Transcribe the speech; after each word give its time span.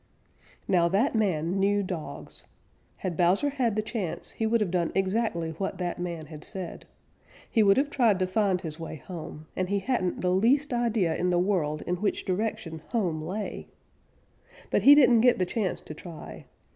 Now 0.67 0.87
that 0.87 1.13
man 1.13 1.59
knew 1.59 1.83
dogs. 1.83 2.45
Had 2.97 3.15
Bowser 3.15 3.51
had 3.51 3.75
the 3.75 3.83
chance, 3.83 4.31
he 4.31 4.47
would 4.47 4.59
have 4.59 4.71
done 4.71 4.91
exactly 4.95 5.51
what 5.51 5.77
that 5.77 5.99
man 5.99 6.25
had 6.25 6.43
said. 6.43 6.87
He 7.51 7.61
would 7.61 7.77
have 7.77 7.91
tried 7.91 8.17
to 8.17 8.25
find 8.25 8.61
his 8.61 8.79
way 8.79 8.95
home, 8.95 9.45
and 9.55 9.69
he 9.69 9.77
hadn't 9.77 10.21
the 10.21 10.31
least 10.33 10.73
idea 10.73 11.15
in 11.15 11.29
the 11.29 11.37
world 11.37 11.83
in 11.85 11.97
which 12.01 12.25
direction 12.25 12.79
home 12.87 13.21
lay. 13.21 13.67
But 14.71 14.81
he 14.81 14.95
didn't 14.95 15.21
get 15.21 15.37
the 15.37 15.45
chance 15.45 15.79
to 15.81 15.93
try. 15.93 16.45